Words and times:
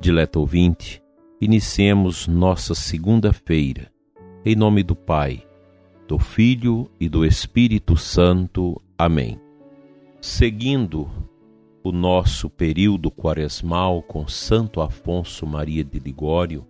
Dileto 0.00 0.38
ouvinte, 0.38 1.02
iniciemos 1.40 2.28
nossa 2.28 2.72
segunda-feira, 2.72 3.90
em 4.44 4.54
nome 4.54 4.84
do 4.84 4.94
Pai, 4.94 5.44
do 6.06 6.20
Filho 6.20 6.88
e 7.00 7.08
do 7.08 7.26
Espírito 7.26 7.96
Santo. 7.96 8.80
Amém. 8.96 9.40
Seguindo 10.20 11.10
o 11.82 11.90
nosso 11.90 12.48
período 12.48 13.10
quaresmal 13.10 14.00
com 14.00 14.28
Santo 14.28 14.80
Afonso 14.80 15.44
Maria 15.44 15.82
de 15.82 15.98
Ligório, 15.98 16.64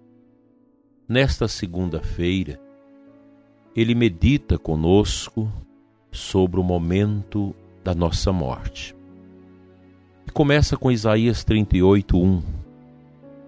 nesta 1.06 1.46
segunda-feira, 1.46 2.58
ele 3.76 3.94
medita 3.94 4.58
conosco 4.58 5.52
sobre 6.10 6.58
o 6.58 6.64
momento 6.64 7.54
da 7.84 7.94
nossa 7.94 8.32
morte. 8.32 8.96
E 10.26 10.30
começa 10.30 10.78
com 10.78 10.90
Isaías 10.90 11.44
38, 11.44 12.18
1 12.18 12.57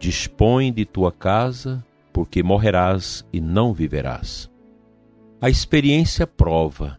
Dispõe 0.00 0.72
de 0.72 0.84
tua 0.84 1.12
casa, 1.12 1.84
porque 2.10 2.42
morrerás 2.42 3.24
e 3.30 3.40
não 3.40 3.74
viverás. 3.74 4.50
A 5.40 5.50
experiência 5.50 6.26
prova 6.26 6.98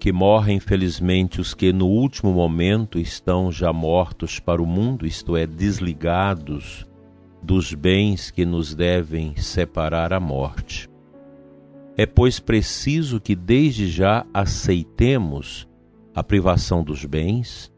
que 0.00 0.10
morrem 0.10 0.56
infelizmente 0.56 1.42
os 1.42 1.52
que 1.52 1.74
no 1.74 1.86
último 1.86 2.32
momento 2.32 2.98
estão 2.98 3.52
já 3.52 3.70
mortos 3.70 4.38
para 4.38 4.62
o 4.62 4.66
mundo, 4.66 5.06
isto 5.06 5.36
é, 5.36 5.46
desligados 5.46 6.86
dos 7.42 7.74
bens 7.74 8.30
que 8.30 8.46
nos 8.46 8.74
devem 8.74 9.36
separar 9.36 10.14
a 10.14 10.18
morte. 10.18 10.88
É, 11.98 12.06
pois, 12.06 12.40
preciso 12.40 13.20
que 13.20 13.34
desde 13.34 13.88
já 13.88 14.24
aceitemos 14.32 15.68
a 16.14 16.24
privação 16.24 16.82
dos 16.82 17.04
bens, 17.04 17.70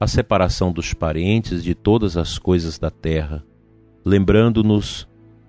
a 0.00 0.06
separação 0.06 0.72
dos 0.72 0.94
parentes 0.94 1.62
de 1.62 1.74
todas 1.74 2.16
as 2.16 2.38
coisas 2.38 2.78
da 2.78 2.90
terra, 2.90 3.44
lembrando-nos 4.04 5.08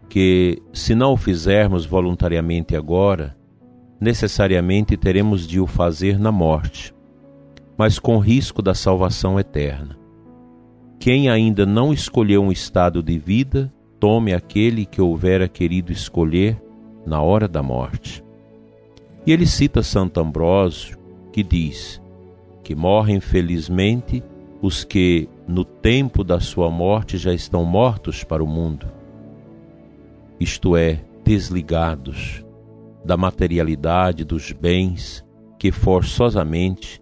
que, 0.09 0.61
se 0.71 0.93
não 0.93 1.13
o 1.13 1.17
fizermos 1.17 1.85
voluntariamente 1.85 2.75
agora, 2.75 3.35
necessariamente 3.99 4.97
teremos 4.97 5.47
de 5.47 5.59
o 5.59 5.65
fazer 5.65 6.19
na 6.19 6.31
morte, 6.31 6.93
mas 7.77 7.97
com 7.97 8.17
risco 8.19 8.61
da 8.61 8.73
salvação 8.73 9.39
eterna. 9.39 9.97
Quem 10.99 11.29
ainda 11.29 11.65
não 11.65 11.91
escolheu 11.91 12.43
um 12.43 12.51
estado 12.51 13.01
de 13.01 13.17
vida, 13.17 13.73
tome 13.99 14.33
aquele 14.33 14.85
que 14.85 15.01
houvera 15.01 15.47
querido 15.47 15.91
escolher 15.91 16.61
na 17.05 17.21
hora 17.21 17.47
da 17.47 17.63
morte. 17.63 18.23
E 19.25 19.31
ele 19.31 19.45
cita 19.45 19.81
Santo 19.81 20.19
Ambrósio, 20.19 20.97
que 21.31 21.43
diz 21.43 22.01
que 22.63 22.75
morrem 22.75 23.19
felizmente 23.19 24.23
os 24.64 24.86
que, 24.86 25.28
no 25.45 25.66
tempo 25.66 26.23
da 26.23 26.39
sua 26.39 26.72
morte, 26.72 27.17
já 27.17 27.33
estão 27.33 27.66
mortos 27.66 28.23
para 28.23 28.42
o 28.42 28.47
mundo, 28.47 28.89
isto 30.39 30.78
é, 30.78 31.03
desligados 31.22 32.45
da 33.03 33.17
materialidade 33.17 34.23
dos 34.23 34.53
bens 34.53 35.22
que 35.59 35.69
forçosamente 35.69 37.02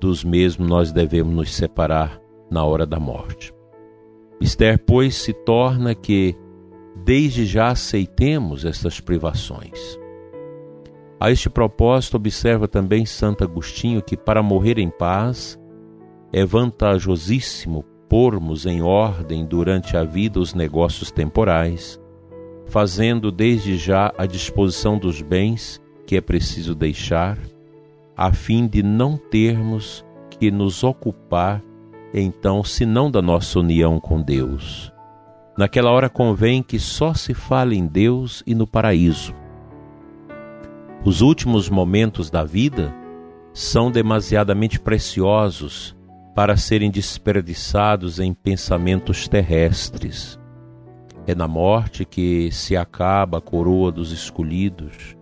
dos 0.00 0.24
mesmos 0.24 0.66
nós 0.66 0.90
devemos 0.90 1.34
nos 1.34 1.54
separar 1.54 2.18
na 2.50 2.64
hora 2.64 2.86
da 2.86 2.98
morte. 2.98 3.52
Esther, 4.40 4.82
pois, 4.82 5.16
se 5.16 5.34
torna 5.34 5.94
que 5.94 6.34
desde 7.04 7.44
já 7.44 7.68
aceitemos 7.68 8.64
estas 8.64 9.00
privações. 9.00 9.98
A 11.20 11.30
este 11.30 11.50
propósito, 11.50 12.16
observa 12.16 12.66
também 12.66 13.04
Santo 13.04 13.44
Agostinho 13.44 14.00
que 14.00 14.16
para 14.16 14.42
morrer 14.42 14.78
em 14.78 14.88
paz 14.88 15.58
é 16.36 16.44
vantajosíssimo 16.44 17.82
pormos 18.10 18.66
em 18.66 18.82
ordem 18.82 19.46
durante 19.46 19.96
a 19.96 20.04
vida 20.04 20.38
os 20.38 20.52
negócios 20.52 21.10
temporais, 21.10 21.98
fazendo 22.66 23.32
desde 23.32 23.78
já 23.78 24.12
a 24.18 24.26
disposição 24.26 24.98
dos 24.98 25.22
bens 25.22 25.80
que 26.06 26.14
é 26.14 26.20
preciso 26.20 26.74
deixar, 26.74 27.38
a 28.14 28.34
fim 28.34 28.68
de 28.68 28.82
não 28.82 29.16
termos 29.16 30.04
que 30.38 30.50
nos 30.50 30.84
ocupar 30.84 31.64
então 32.12 32.62
senão 32.62 33.10
da 33.10 33.22
nossa 33.22 33.58
união 33.58 33.98
com 33.98 34.20
Deus. 34.20 34.92
Naquela 35.56 35.90
hora 35.90 36.10
convém 36.10 36.62
que 36.62 36.78
só 36.78 37.14
se 37.14 37.32
fale 37.32 37.78
em 37.78 37.86
Deus 37.86 38.42
e 38.46 38.54
no 38.54 38.66
paraíso. 38.66 39.34
Os 41.02 41.22
últimos 41.22 41.70
momentos 41.70 42.28
da 42.28 42.44
vida 42.44 42.94
são 43.54 43.90
demasiadamente 43.90 44.78
preciosos 44.78 45.95
para 46.36 46.54
serem 46.54 46.90
desperdiçados 46.90 48.20
em 48.20 48.34
pensamentos 48.34 49.26
terrestres. 49.26 50.38
É 51.26 51.34
na 51.34 51.48
morte 51.48 52.04
que 52.04 52.52
se 52.52 52.76
acaba 52.76 53.38
a 53.38 53.40
coroa 53.40 53.90
dos 53.90 54.12
escolhidos, 54.12 55.16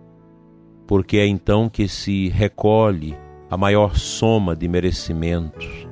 porque 0.85 1.15
é 1.15 1.25
então 1.25 1.69
que 1.69 1.87
se 1.87 2.27
recolhe 2.27 3.17
a 3.49 3.55
maior 3.55 3.95
soma 3.95 4.57
de 4.57 4.67
merecimentos, 4.67 5.87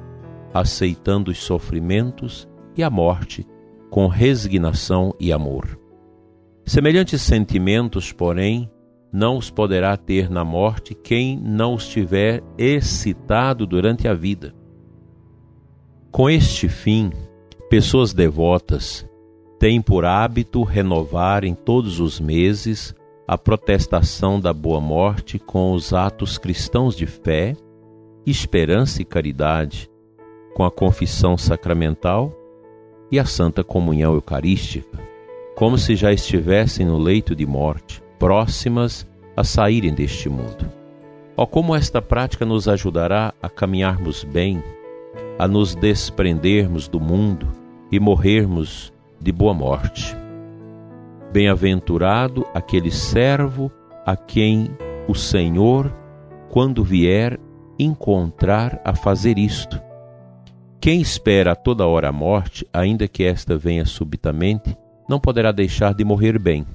aceitando 0.54 1.32
os 1.32 1.38
sofrimentos 1.38 2.46
e 2.76 2.84
a 2.84 2.90
morte 2.90 3.48
com 3.90 4.08
resignação 4.08 5.16
e 5.18 5.32
amor. 5.32 5.80
Semelhantes 6.66 7.22
sentimentos, 7.22 8.12
porém, 8.12 8.70
não 9.10 9.38
os 9.38 9.50
poderá 9.50 9.96
ter 9.96 10.30
na 10.30 10.44
morte 10.44 10.94
quem 10.94 11.40
não 11.40 11.76
os 11.76 11.88
tiver 11.88 12.44
excitado 12.58 13.66
durante 13.66 14.06
a 14.06 14.14
vida. 14.14 14.54
Com 16.14 16.30
este 16.30 16.70
fim, 16.70 17.12
pessoas 17.72 18.14
devotas 18.14 19.04
têm 19.58 19.82
por 19.82 20.06
hábito 20.06 20.62
renovar 20.62 21.44
em 21.44 21.56
todos 21.56 22.00
os 22.00 22.20
meses 22.20 22.94
a 23.28 23.36
protestação 23.36 24.40
da 24.40 24.54
boa 24.54 24.80
morte 24.80 25.40
com 25.40 25.74
os 25.74 25.92
atos 25.92 26.38
cristãos 26.38 26.96
de 26.96 27.08
fé, 27.08 27.56
esperança 28.28 29.02
e 29.02 29.06
caridade, 29.06 29.90
com 30.54 30.64
a 30.64 30.70
confissão 30.70 31.36
sacramental 31.36 32.32
e 33.12 33.18
a 33.18 33.26
santa 33.26 33.64
comunhão 33.64 34.14
eucarística, 34.14 35.00
como 35.56 35.80
se 35.80 35.96
já 35.96 36.14
estivessem 36.14 36.86
no 36.86 37.00
leito 37.00 37.36
de 37.36 37.48
morte, 37.48 38.04
próximas 38.20 39.04
a 39.36 39.44
saírem 39.44 39.96
deste 39.96 40.30
mundo. 40.30 40.72
Ó, 41.36 41.48
como 41.48 41.76
esta 41.76 42.04
prática 42.04 42.46
nos 42.46 42.68
ajudará 42.68 43.34
a 43.42 43.50
caminharmos 43.50 44.24
bem 44.24 44.62
a 45.38 45.48
nos 45.48 45.76
desprendermos 45.76 46.88
do 46.88 47.00
mundo 47.00 47.48
e 47.92 48.00
morrermos 48.00 48.94
de 49.20 49.32
boa 49.32 49.54
morte. 49.54 50.16
Bem-aventurado 51.32 52.46
aquele 52.54 52.92
servo 52.92 53.72
a 54.06 54.16
quem 54.16 54.70
o 55.08 55.16
Senhor, 55.16 55.94
quando 56.50 56.84
vier, 56.84 57.40
encontrar 57.80 58.80
a 58.86 58.94
fazer 58.96 59.40
isto. 59.40 59.82
Quem 60.80 61.02
espera 61.02 61.54
a 61.54 61.56
toda 61.56 61.88
hora 61.88 62.10
a 62.10 62.12
morte, 62.12 62.68
ainda 62.72 63.08
que 63.08 63.24
esta 63.24 63.58
venha 63.58 63.86
subitamente, 63.86 64.78
não 65.10 65.20
poderá 65.20 65.52
deixar 65.52 65.94
de 65.94 66.04
morrer 66.04 66.38
bem. 66.38 66.66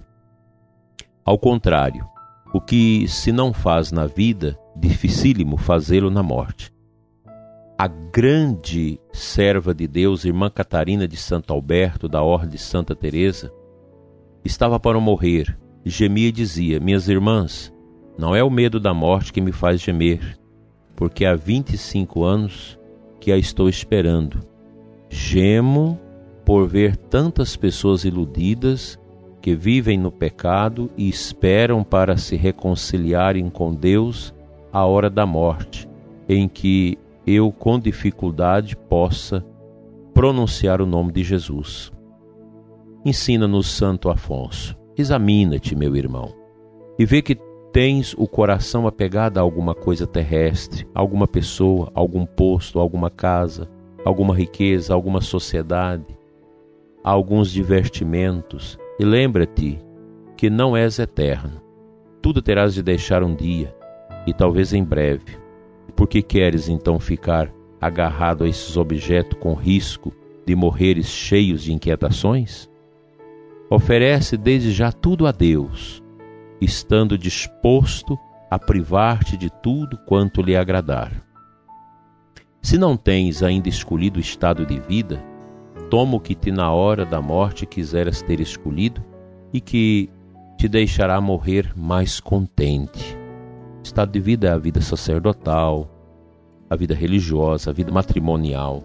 Ao 1.24 1.38
contrário, 1.38 2.06
o 2.52 2.60
que 2.60 3.06
se 3.06 3.30
não 3.30 3.52
faz 3.52 3.92
na 3.92 4.06
vida, 4.06 4.58
dificílimo 4.74 5.56
fazê-lo 5.56 6.10
na 6.10 6.22
morte 6.22 6.72
a 7.78 7.86
grande 7.86 9.00
serva 9.12 9.72
de 9.72 9.86
Deus, 9.86 10.24
irmã 10.24 10.50
Catarina 10.50 11.06
de 11.06 11.16
Santo 11.16 11.52
Alberto, 11.52 12.08
da 12.08 12.20
Ordem 12.20 12.50
de 12.50 12.58
Santa 12.58 12.92
Teresa, 12.96 13.52
estava 14.44 14.80
para 14.80 14.98
morrer, 14.98 15.56
gemia 15.84 16.28
e 16.28 16.32
dizia: 16.32 16.80
Minhas 16.80 17.08
irmãs, 17.08 17.72
não 18.18 18.34
é 18.34 18.42
o 18.42 18.50
medo 18.50 18.80
da 18.80 18.92
morte 18.92 19.32
que 19.32 19.40
me 19.40 19.52
faz 19.52 19.80
gemer, 19.80 20.36
porque 20.96 21.24
há 21.24 21.36
25 21.36 22.24
anos 22.24 22.76
que 23.20 23.30
a 23.30 23.36
estou 23.36 23.68
esperando. 23.68 24.40
Gemo 25.08 26.00
por 26.44 26.66
ver 26.66 26.96
tantas 26.96 27.54
pessoas 27.54 28.04
iludidas 28.04 28.98
que 29.40 29.54
vivem 29.54 29.96
no 29.96 30.10
pecado 30.10 30.90
e 30.96 31.08
esperam 31.08 31.84
para 31.84 32.16
se 32.16 32.34
reconciliarem 32.34 33.48
com 33.48 33.72
Deus 33.72 34.34
à 34.72 34.84
hora 34.84 35.08
da 35.08 35.24
morte, 35.24 35.88
em 36.28 36.48
que 36.48 36.98
eu 37.28 37.52
com 37.52 37.78
dificuldade 37.78 38.76
possa 38.76 39.44
pronunciar 40.14 40.80
o 40.80 40.86
nome 40.86 41.12
de 41.12 41.22
Jesus. 41.22 41.92
Ensina-nos, 43.04 43.68
Santo 43.68 44.08
Afonso. 44.08 44.76
Examina-te, 44.96 45.76
meu 45.76 45.94
irmão, 45.94 46.34
e 46.98 47.04
vê 47.04 47.22
que 47.22 47.36
tens 47.72 48.14
o 48.18 48.26
coração 48.26 48.86
apegado 48.86 49.38
a 49.38 49.40
alguma 49.40 49.74
coisa 49.74 50.06
terrestre, 50.06 50.88
alguma 50.94 51.28
pessoa, 51.28 51.90
algum 51.94 52.26
posto, 52.26 52.80
alguma 52.80 53.10
casa, 53.10 53.68
alguma 54.04 54.34
riqueza, 54.34 54.92
alguma 54.92 55.20
sociedade, 55.20 56.18
alguns 57.04 57.52
divertimentos, 57.52 58.78
e 58.98 59.04
lembra-te 59.04 59.78
que 60.36 60.50
não 60.50 60.76
és 60.76 60.98
eterno. 60.98 61.60
Tudo 62.20 62.42
terás 62.42 62.74
de 62.74 62.82
deixar 62.82 63.22
um 63.22 63.34
dia, 63.34 63.72
e 64.26 64.32
talvez 64.32 64.72
em 64.72 64.82
breve. 64.82 65.38
Por 65.98 66.06
que 66.06 66.22
queres 66.22 66.68
então 66.68 67.00
ficar 67.00 67.52
agarrado 67.80 68.44
a 68.44 68.48
esses 68.48 68.76
objetos 68.76 69.36
com 69.40 69.52
risco 69.52 70.14
de 70.46 70.54
morreres 70.54 71.06
cheios 71.06 71.64
de 71.64 71.72
inquietações? 71.72 72.70
Oferece 73.68 74.36
desde 74.36 74.70
já 74.70 74.92
tudo 74.92 75.26
a 75.26 75.32
Deus, 75.32 76.00
estando 76.60 77.18
disposto 77.18 78.16
a 78.48 78.56
privar-te 78.60 79.36
de 79.36 79.50
tudo 79.50 79.98
quanto 80.06 80.40
lhe 80.40 80.56
agradar. 80.56 81.10
Se 82.62 82.78
não 82.78 82.96
tens 82.96 83.42
ainda 83.42 83.68
escolhido 83.68 84.18
o 84.18 84.22
estado 84.22 84.64
de 84.64 84.78
vida, 84.78 85.20
toma 85.90 86.14
o 86.14 86.20
que 86.20 86.36
te 86.36 86.52
na 86.52 86.72
hora 86.72 87.04
da 87.04 87.20
morte 87.20 87.66
quiseras 87.66 88.22
ter 88.22 88.38
escolhido 88.38 89.04
e 89.52 89.60
que 89.60 90.08
te 90.56 90.68
deixará 90.68 91.20
morrer 91.20 91.72
mais 91.76 92.20
contente. 92.20 93.18
Estado 93.88 94.12
de 94.12 94.20
vida 94.20 94.48
é 94.48 94.50
a 94.50 94.58
vida 94.58 94.82
sacerdotal, 94.82 95.88
a 96.68 96.76
vida 96.76 96.94
religiosa, 96.94 97.70
a 97.70 97.72
vida 97.72 97.90
matrimonial. 97.90 98.84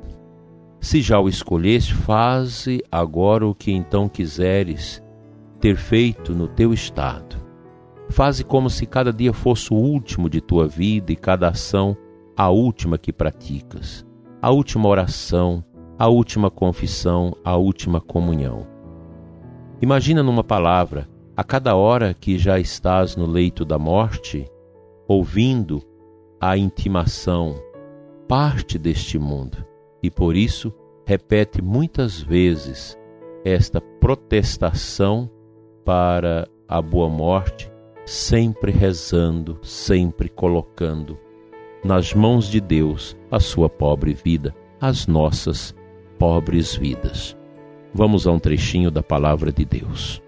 Se 0.80 1.02
já 1.02 1.20
o 1.20 1.28
escolheste, 1.28 1.94
faze 1.94 2.82
agora 2.90 3.46
o 3.46 3.54
que 3.54 3.74
então 3.74 4.08
quiseres 4.08 5.04
ter 5.60 5.76
feito 5.76 6.34
no 6.34 6.48
teu 6.48 6.74
estado. 6.74 7.36
Faze 8.10 8.46
como 8.46 8.70
se 8.70 8.86
cada 8.86 9.12
dia 9.12 9.34
fosse 9.34 9.74
o 9.74 9.76
último 9.76 10.30
de 10.30 10.40
tua 10.40 10.70
vida 10.70 11.12
e 11.12 11.18
cada 11.18 11.50
ação 11.50 11.98
a 12.38 12.50
última 12.50 12.98
que 12.98 13.12
praticas, 13.12 14.06
a 14.42 14.52
última 14.52 14.88
oração, 14.88 15.62
a 16.00 16.08
última 16.08 16.50
confissão, 16.50 17.36
a 17.44 17.58
última 17.58 18.00
comunhão. 18.00 18.66
Imagina 19.82 20.24
numa 20.24 20.46
palavra, 20.46 21.10
a 21.36 21.44
cada 21.44 21.76
hora 21.76 22.14
que 22.14 22.38
já 22.38 22.58
estás 22.58 23.18
no 23.18 23.26
leito 23.26 23.66
da 23.66 23.78
morte, 23.78 24.50
ouvindo 25.08 25.82
a 26.40 26.58
intimação, 26.58 27.56
parte 28.28 28.78
deste 28.78 29.18
mundo, 29.18 29.66
e 30.02 30.10
por 30.10 30.36
isso 30.36 30.74
repete 31.06 31.62
muitas 31.62 32.22
vezes 32.22 32.98
esta 33.44 33.82
protestação 33.82 35.30
para 35.84 36.48
a 36.68 36.82
boa 36.82 37.10
morte, 37.10 37.72
sempre 38.06 38.72
rezando, 38.72 39.60
sempre 39.62 40.30
colocando 40.30 41.18
nas 41.84 42.14
mãos 42.14 42.48
de 42.48 42.62
Deus 42.62 43.18
a 43.30 43.40
sua 43.40 43.70
pobre 43.70 44.14
vida, 44.14 44.56
as 44.80 45.06
nossas 45.06 45.76
pobres 46.18 46.76
vidas. 46.76 47.38
Vamos 47.94 48.26
a 48.26 48.32
um 48.32 48.40
trechinho 48.40 48.90
da 48.90 49.04
palavra 49.04 49.52
de 49.52 49.66
Deus. 49.66 50.23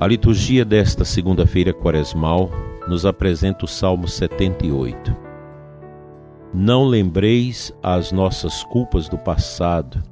A 0.00 0.06
liturgia 0.06 0.64
desta 0.64 1.04
segunda-feira 1.04 1.74
quaresmal 1.74 2.50
nos 2.88 3.04
apresenta 3.04 3.66
o 3.66 3.68
Salmo 3.68 4.08
78. 4.08 5.14
Não 6.54 6.86
lembreis 6.86 7.70
as 7.82 8.10
nossas 8.10 8.64
culpas 8.64 9.10
do 9.10 9.18
passado, 9.18 10.02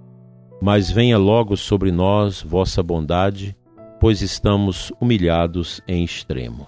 mas 0.60 0.90
venha 0.90 1.16
logo 1.16 1.56
sobre 1.56 1.90
nós 1.90 2.42
vossa 2.42 2.82
bondade, 2.82 3.56
pois 3.98 4.20
estamos 4.20 4.92
humilhados 5.00 5.80
em 5.88 6.04
extremo. 6.04 6.66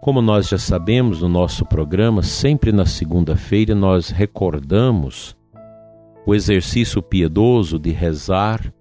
Como 0.00 0.20
nós 0.20 0.48
já 0.48 0.58
sabemos 0.58 1.22
no 1.22 1.28
nosso 1.28 1.64
programa, 1.64 2.20
sempre 2.24 2.72
na 2.72 2.84
segunda-feira 2.84 3.76
nós 3.76 4.08
recordamos 4.08 5.36
o 6.26 6.34
exercício 6.34 7.00
piedoso 7.00 7.78
de 7.78 7.92
rezar 7.92 8.74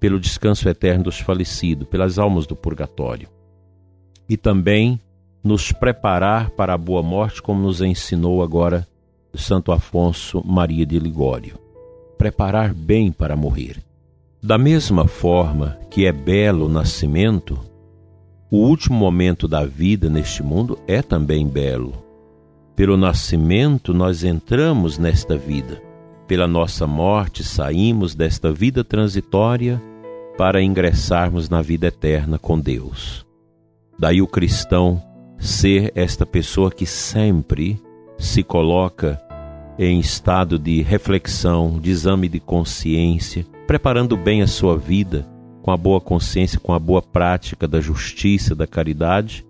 pelo 0.00 0.18
descanso 0.18 0.66
eterno 0.68 1.04
dos 1.04 1.20
falecidos, 1.20 1.86
pelas 1.86 2.18
almas 2.18 2.46
do 2.46 2.56
purgatório. 2.56 3.28
E 4.26 4.36
também 4.36 4.98
nos 5.44 5.70
preparar 5.70 6.50
para 6.50 6.72
a 6.72 6.78
boa 6.78 7.02
morte, 7.02 7.42
como 7.42 7.62
nos 7.62 7.82
ensinou 7.82 8.42
agora 8.42 8.88
Santo 9.34 9.70
Afonso 9.70 10.42
Maria 10.44 10.86
de 10.86 10.98
Ligório. 10.98 11.58
Preparar 12.16 12.72
bem 12.72 13.12
para 13.12 13.36
morrer. 13.36 13.76
Da 14.42 14.56
mesma 14.56 15.06
forma 15.06 15.78
que 15.90 16.06
é 16.06 16.12
belo 16.12 16.66
o 16.66 16.68
nascimento, 16.68 17.58
o 18.50 18.56
último 18.56 18.98
momento 18.98 19.46
da 19.46 19.64
vida 19.64 20.08
neste 20.08 20.42
mundo 20.42 20.78
é 20.86 21.02
também 21.02 21.46
belo. 21.46 21.92
Pelo 22.74 22.96
nascimento, 22.96 23.92
nós 23.92 24.24
entramos 24.24 24.98
nesta 24.98 25.36
vida. 25.36 25.80
Pela 26.26 26.46
nossa 26.46 26.86
morte, 26.86 27.44
saímos 27.44 28.14
desta 28.14 28.50
vida 28.50 28.82
transitória 28.82 29.80
para 30.36 30.62
ingressarmos 30.62 31.48
na 31.48 31.62
vida 31.62 31.88
eterna 31.88 32.38
com 32.38 32.58
Deus. 32.58 33.26
Daí 33.98 34.22
o 34.22 34.26
cristão 34.26 35.02
ser 35.38 35.92
esta 35.94 36.24
pessoa 36.24 36.70
que 36.70 36.86
sempre 36.86 37.80
se 38.18 38.42
coloca 38.42 39.20
em 39.78 39.98
estado 39.98 40.58
de 40.58 40.82
reflexão, 40.82 41.78
de 41.78 41.90
exame 41.90 42.28
de 42.28 42.38
consciência, 42.38 43.46
preparando 43.66 44.16
bem 44.16 44.42
a 44.42 44.46
sua 44.46 44.76
vida 44.76 45.26
com 45.62 45.70
a 45.70 45.76
boa 45.76 46.00
consciência, 46.00 46.58
com 46.58 46.72
a 46.72 46.78
boa 46.78 47.02
prática 47.02 47.66
da 47.66 47.80
justiça, 47.80 48.54
da 48.54 48.66
caridade, 48.66 49.44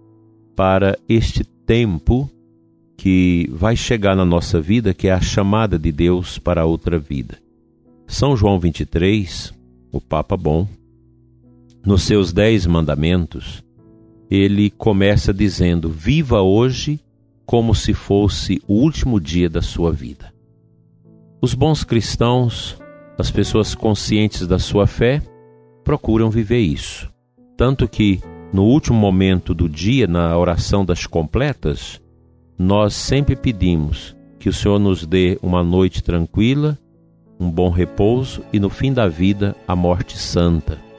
para 0.54 0.98
este 1.08 1.44
tempo 1.44 2.30
que 2.96 3.48
vai 3.52 3.74
chegar 3.74 4.14
na 4.14 4.24
nossa 4.24 4.60
vida, 4.60 4.92
que 4.92 5.08
é 5.08 5.12
a 5.12 5.20
chamada 5.20 5.78
de 5.78 5.90
Deus 5.90 6.38
para 6.38 6.64
outra 6.64 6.98
vida. 6.98 7.38
São 8.06 8.36
João 8.36 8.58
23, 8.58 9.54
o 9.92 10.00
Papa 10.00 10.36
Bom, 10.36 10.66
nos 11.84 12.02
seus 12.02 12.32
dez 12.32 12.66
mandamentos, 12.66 13.62
ele 14.30 14.70
começa 14.70 15.32
dizendo: 15.32 15.88
Viva 15.88 16.40
hoje 16.40 17.00
como 17.44 17.74
se 17.74 17.92
fosse 17.92 18.62
o 18.68 18.74
último 18.74 19.20
dia 19.20 19.50
da 19.50 19.60
sua 19.60 19.90
vida. 19.90 20.32
Os 21.42 21.54
bons 21.54 21.82
cristãos, 21.82 22.78
as 23.18 23.30
pessoas 23.30 23.74
conscientes 23.74 24.46
da 24.46 24.58
sua 24.58 24.86
fé, 24.86 25.22
procuram 25.82 26.30
viver 26.30 26.60
isso. 26.60 27.10
Tanto 27.56 27.88
que, 27.88 28.20
no 28.52 28.64
último 28.64 28.98
momento 28.98 29.52
do 29.54 29.68
dia, 29.68 30.06
na 30.06 30.36
oração 30.36 30.84
das 30.84 31.06
completas, 31.06 32.00
nós 32.58 32.94
sempre 32.94 33.34
pedimos 33.34 34.14
que 34.38 34.48
o 34.48 34.52
Senhor 34.52 34.78
nos 34.78 35.06
dê 35.06 35.38
uma 35.42 35.64
noite 35.64 36.02
tranquila, 36.02 36.78
um 37.40 37.50
bom 37.50 37.70
repouso 37.70 38.42
e, 38.52 38.60
no 38.60 38.68
fim 38.68 38.92
da 38.92 39.08
vida, 39.08 39.56
a 39.66 39.74
morte 39.74 40.18
santa 40.18 40.90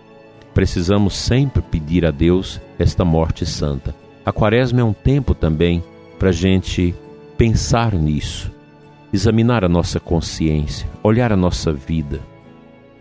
Precisamos 0.53 1.15
sempre 1.15 1.62
pedir 1.62 2.05
a 2.05 2.12
Deus 2.12 2.60
esta 2.77 3.05
morte 3.05 3.45
santa. 3.45 3.95
A 4.25 4.33
quaresma 4.33 4.81
é 4.81 4.83
um 4.83 4.93
tempo 4.93 5.33
também 5.33 5.81
para 6.19 6.29
a 6.29 6.33
gente 6.33 6.93
pensar 7.38 7.93
nisso, 7.93 8.51
examinar 9.13 9.63
a 9.63 9.69
nossa 9.69 10.00
consciência, 10.00 10.88
olhar 11.01 11.31
a 11.31 11.38
nossa 11.38 11.71
vida, 11.71 12.19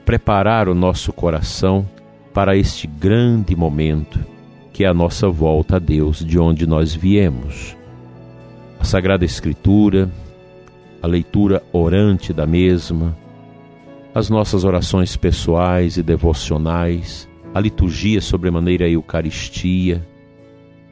preparar 0.05 0.69
o 0.69 0.75
nosso 0.75 1.13
coração 1.13 1.87
para 2.33 2.57
este 2.57 2.87
grande 2.87 3.57
momento 3.57 4.21
que 4.73 4.85
é 4.85 4.87
a 4.87 4.95
nossa 4.95 5.29
volta 5.29 5.77
a 5.77 5.79
Deus 5.79 6.25
de 6.25 6.39
onde 6.39 6.67
nós 6.67 6.95
viemos. 6.95 7.77
A 8.79 8.85
Sagrada 8.85 9.25
Escritura, 9.25 10.09
a 11.03 11.07
leitura 11.07 11.63
orante 11.73 12.33
da 12.33 12.47
mesma, 12.47 13.15
as 14.15 14.29
nossas 14.29 14.65
orações 14.65 15.17
pessoais 15.17 15.97
e 15.97 16.03
devocionais, 16.03 17.29
a 17.55 17.61
liturgia 17.61 18.21
sobremaneira 18.21 18.85
a 18.85 18.89
Eucaristia, 18.89 20.07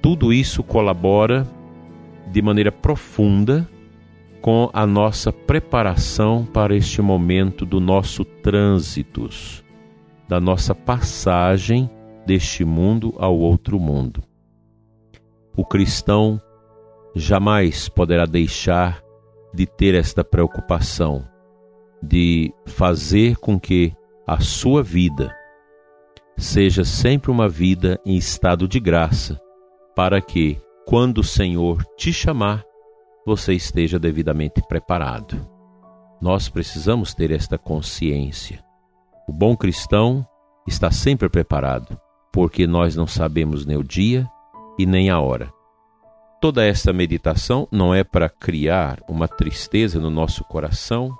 tudo 0.00 0.32
isso 0.32 0.62
colabora 0.62 1.46
de 2.30 2.40
maneira 2.40 2.70
profunda 2.70 3.68
com 4.40 4.70
a 4.72 4.86
nossa 4.86 5.32
preparação 5.32 6.44
para 6.44 6.76
este 6.76 7.02
momento 7.02 7.66
do 7.66 7.80
nosso 7.80 8.24
trânsito, 8.24 9.28
da 10.28 10.40
nossa 10.40 10.74
passagem 10.74 11.90
deste 12.24 12.64
mundo 12.64 13.12
ao 13.18 13.36
outro 13.36 13.80
mundo. 13.80 14.22
O 15.56 15.64
cristão 15.64 16.40
jamais 17.16 17.88
poderá 17.88 18.26
deixar 18.26 19.02
de 19.52 19.66
ter 19.66 19.94
esta 19.94 20.22
preocupação 20.22 21.24
de 22.02 22.52
fazer 22.66 23.36
com 23.36 23.58
que 23.58 23.94
a 24.26 24.40
sua 24.40 24.82
vida 24.82 25.34
seja 26.36 26.84
sempre 26.84 27.30
uma 27.30 27.48
vida 27.48 28.00
em 28.06 28.16
estado 28.16 28.68
de 28.68 28.78
graça, 28.78 29.40
para 29.96 30.20
que, 30.20 30.60
quando 30.86 31.18
o 31.18 31.24
Senhor 31.24 31.84
te 31.96 32.12
chamar, 32.12 32.64
você 33.26 33.54
esteja 33.54 33.98
devidamente 33.98 34.62
preparado. 34.68 35.48
Nós 36.20 36.48
precisamos 36.48 37.12
ter 37.12 37.30
esta 37.30 37.58
consciência. 37.58 38.62
O 39.28 39.32
bom 39.32 39.56
cristão 39.56 40.26
está 40.66 40.90
sempre 40.90 41.28
preparado, 41.28 42.00
porque 42.32 42.66
nós 42.66 42.94
não 42.94 43.06
sabemos 43.06 43.66
nem 43.66 43.76
o 43.76 43.84
dia 43.84 44.28
e 44.78 44.86
nem 44.86 45.10
a 45.10 45.20
hora. 45.20 45.52
Toda 46.40 46.64
esta 46.64 46.92
meditação 46.92 47.66
não 47.70 47.92
é 47.92 48.04
para 48.04 48.28
criar 48.28 49.00
uma 49.08 49.26
tristeza 49.26 49.98
no 49.98 50.08
nosso 50.08 50.44
coração, 50.44 51.10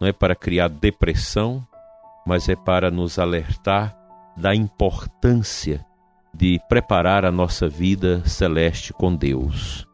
não 0.00 0.08
é 0.08 0.12
para 0.12 0.34
criar 0.34 0.68
depressão, 0.68 1.66
mas 2.26 2.48
é 2.48 2.56
para 2.56 2.90
nos 2.90 3.18
alertar 3.18 3.96
da 4.36 4.54
importância 4.54 5.84
de 6.32 6.60
preparar 6.68 7.24
a 7.24 7.32
nossa 7.32 7.68
vida 7.68 8.22
celeste 8.26 8.92
com 8.92 9.14
Deus. 9.14 9.86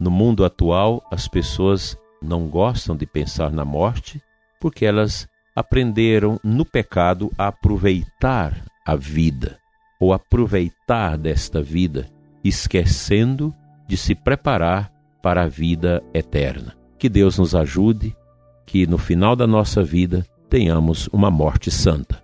No 0.00 0.10
mundo 0.10 0.44
atual, 0.44 1.02
as 1.10 1.28
pessoas 1.28 1.96
não 2.22 2.48
gostam 2.48 2.96
de 2.96 3.06
pensar 3.06 3.50
na 3.50 3.64
morte 3.64 4.20
porque 4.60 4.86
elas 4.86 5.28
aprenderam 5.54 6.40
no 6.42 6.64
pecado 6.64 7.30
a 7.36 7.48
aproveitar 7.48 8.64
a 8.86 8.96
vida 8.96 9.58
ou 10.00 10.12
aproveitar 10.12 11.16
desta 11.16 11.62
vida, 11.62 12.10
esquecendo 12.42 13.54
de 13.86 13.96
se 13.96 14.14
preparar 14.14 14.90
para 15.22 15.42
a 15.42 15.48
vida 15.48 16.02
eterna. 16.12 16.76
Que 16.98 17.08
Deus 17.08 17.38
nos 17.38 17.54
ajude, 17.54 18.16
que 18.66 18.86
no 18.86 18.98
final 18.98 19.34
da 19.36 19.46
nossa 19.46 19.82
vida 19.82 20.24
tenhamos 20.48 21.08
uma 21.12 21.30
morte 21.30 21.70
santa. 21.70 22.22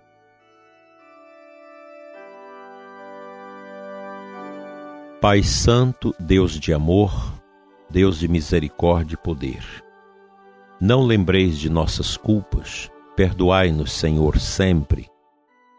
Pai 5.19 5.43
Santo, 5.43 6.15
Deus 6.19 6.59
de 6.59 6.73
amor, 6.73 7.11
Deus 7.89 8.17
de 8.17 8.27
misericórdia 8.27 9.13
e 9.13 9.17
poder. 9.17 9.63
Não 10.79 11.03
lembreis 11.03 11.59
de 11.59 11.69
nossas 11.69 12.17
culpas, 12.17 12.89
perdoai-nos, 13.15 13.91
Senhor, 13.91 14.39
sempre. 14.39 15.07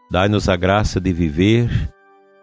Dai-nos 0.09 0.47
a 0.47 0.55
graça 0.55 1.01
de 1.01 1.11
viver 1.11 1.93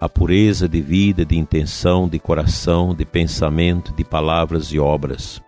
a 0.01 0.09
pureza 0.09 0.69
de 0.69 0.81
vida, 0.81 1.25
de 1.25 1.37
intenção, 1.37 2.09
de 2.09 2.19
coração, 2.19 2.95
de 2.95 3.05
pensamento, 3.05 3.93
de 3.95 4.03
palavras 4.03 4.73
e 4.73 4.79
obras. 4.79 5.43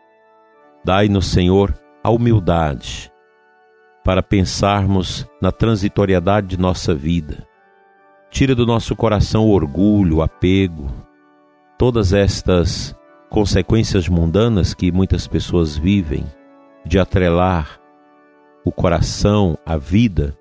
Dai-nos, 0.85 1.27
Senhor, 1.27 1.75
a 2.03 2.11
humildade 2.11 3.13
para 4.05 4.23
pensarmos 4.23 5.27
na 5.41 5.53
transitoriedade 5.53 6.49
de 6.49 6.59
nossa 6.59 6.95
vida. 6.95 7.47
Tira 8.31 8.55
do 8.55 8.67
nosso 8.67 8.97
coração 8.97 9.47
o 9.47 9.53
orgulho, 9.53 10.17
o 10.17 10.23
apego, 10.23 10.91
todas 11.79 12.13
estas 12.13 12.97
consequências 13.31 14.09
mundanas 14.09 14.75
que 14.75 14.91
muitas 14.91 15.27
pessoas 15.27 15.77
vivem 15.77 16.25
de 16.85 16.99
atrelar 16.99 17.81
o 18.65 18.73
coração, 18.73 19.57
a 19.65 19.77
vida, 19.77 20.37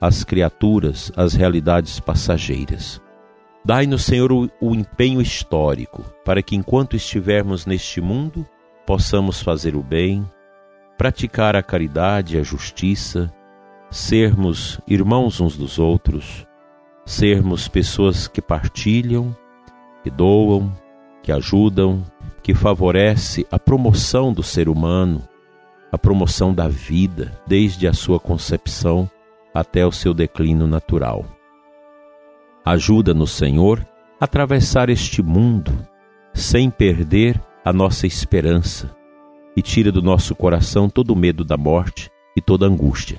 as 0.00 0.24
criaturas, 0.24 1.10
as 1.16 1.34
realidades 1.34 2.00
passageiras. 2.00 3.00
Dai-nos, 3.64 4.04
Senhor, 4.04 4.30
o, 4.30 4.48
o, 4.60 4.74
empenho 4.74 5.20
histórico 5.20 6.02
para 6.24 6.40
que, 6.40 6.54
enquanto 6.54 6.94
estivermos 6.94 7.66
neste 7.66 8.00
mundo, 8.00 8.46
possamos 8.86 9.42
fazer 9.42 9.74
o 9.74 9.82
bem, 9.82 10.24
praticar 10.96 11.54
a 11.54 11.62
caridade 11.62 12.36
e 12.36 12.40
a 12.40 12.42
justiça, 12.42 13.32
sermos 13.90 14.80
irmãos 14.86 15.40
uns 15.40 15.56
dos 15.56 15.78
outros, 15.78 16.46
sermos 17.04 17.68
pessoas 17.68 18.26
que 18.26 18.40
partilham, 18.40 19.36
que 20.02 20.10
doam, 20.10 20.72
que 21.22 21.30
ajudam, 21.30 22.02
que 22.42 22.54
favorece 22.54 23.46
a 23.50 23.58
promoção 23.58 24.32
do 24.32 24.42
ser 24.42 24.68
humano, 24.68 25.22
a 25.92 25.98
promoção 25.98 26.54
da 26.54 26.68
vida, 26.68 27.38
desde 27.46 27.86
a 27.86 27.92
sua 27.92 28.18
concepção 28.18 29.10
até 29.52 29.86
o 29.86 29.92
seu 29.92 30.14
declínio 30.14 30.66
natural. 30.66 31.24
Ajuda-nos, 32.64 33.30
Senhor, 33.30 33.86
a 34.20 34.24
atravessar 34.24 34.88
este 34.88 35.22
mundo 35.22 35.72
sem 36.32 36.70
perder 36.70 37.40
a 37.64 37.72
nossa 37.72 38.06
esperança 38.06 38.95
e 39.56 39.62
tira 39.62 39.90
do 39.90 40.02
nosso 40.02 40.34
coração 40.34 40.88
todo 40.88 41.10
o 41.10 41.16
medo 41.16 41.44
da 41.44 41.56
morte 41.56 42.10
e 42.36 42.40
toda 42.40 42.66
angústia. 42.66 43.18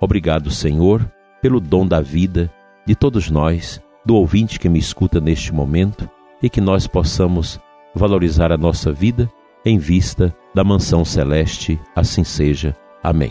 Obrigado, 0.00 0.50
Senhor, 0.50 1.10
pelo 1.40 1.58
dom 1.60 1.86
da 1.86 2.00
vida 2.00 2.52
de 2.86 2.94
todos 2.94 3.30
nós, 3.30 3.80
do 4.04 4.14
ouvinte 4.14 4.60
que 4.60 4.68
me 4.68 4.78
escuta 4.78 5.20
neste 5.20 5.52
momento 5.52 6.08
e 6.42 6.50
que 6.50 6.60
nós 6.60 6.86
possamos 6.86 7.58
valorizar 7.94 8.52
a 8.52 8.58
nossa 8.58 8.92
vida 8.92 9.30
em 9.64 9.78
vista 9.78 10.36
da 10.54 10.62
mansão 10.62 11.04
celeste. 11.04 11.80
Assim 11.96 12.22
seja. 12.22 12.76
Amém. 13.02 13.30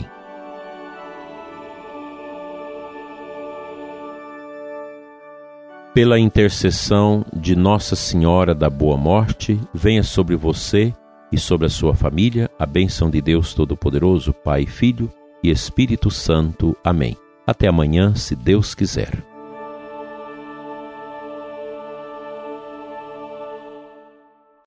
Pela 5.93 6.17
intercessão 6.17 7.23
de 7.31 7.55
Nossa 7.55 7.95
Senhora 7.95 8.55
da 8.55 8.67
Boa 8.67 8.97
Morte, 8.97 9.59
venha 9.71 10.01
sobre 10.01 10.35
você 10.35 10.91
e 11.33 11.37
sobre 11.39 11.65
a 11.65 11.69
sua 11.69 11.95
família 11.95 12.47
a 12.59 12.65
bênção 12.65 13.09
de 13.09 13.19
Deus 13.19 13.55
Todo-Poderoso, 13.55 14.31
Pai, 14.31 14.67
Filho 14.67 15.11
e 15.43 15.49
Espírito 15.49 16.11
Santo. 16.11 16.77
Amém. 16.83 17.17
Até 17.45 17.67
amanhã, 17.67 18.13
se 18.13 18.35
Deus 18.35 18.75
quiser. 18.75 19.32